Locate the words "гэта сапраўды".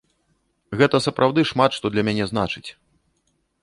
0.79-1.45